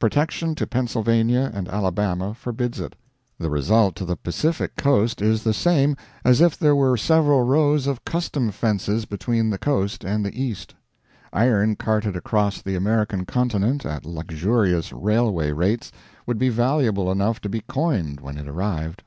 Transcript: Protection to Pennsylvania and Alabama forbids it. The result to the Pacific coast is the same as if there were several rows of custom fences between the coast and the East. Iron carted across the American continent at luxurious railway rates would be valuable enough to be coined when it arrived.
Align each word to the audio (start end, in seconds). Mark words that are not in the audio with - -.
Protection 0.00 0.56
to 0.56 0.66
Pennsylvania 0.66 1.48
and 1.54 1.68
Alabama 1.68 2.34
forbids 2.34 2.80
it. 2.80 2.96
The 3.38 3.50
result 3.50 3.94
to 3.94 4.04
the 4.04 4.16
Pacific 4.16 4.74
coast 4.74 5.22
is 5.22 5.44
the 5.44 5.54
same 5.54 5.96
as 6.24 6.40
if 6.40 6.58
there 6.58 6.74
were 6.74 6.96
several 6.96 7.44
rows 7.44 7.86
of 7.86 8.04
custom 8.04 8.50
fences 8.50 9.04
between 9.04 9.48
the 9.50 9.58
coast 9.58 10.02
and 10.04 10.24
the 10.26 10.36
East. 10.42 10.74
Iron 11.32 11.76
carted 11.76 12.16
across 12.16 12.60
the 12.60 12.74
American 12.74 13.24
continent 13.24 13.86
at 13.86 14.04
luxurious 14.04 14.92
railway 14.92 15.52
rates 15.52 15.92
would 16.26 16.40
be 16.40 16.48
valuable 16.48 17.08
enough 17.08 17.40
to 17.42 17.48
be 17.48 17.60
coined 17.60 18.18
when 18.18 18.38
it 18.38 18.48
arrived. 18.48 19.04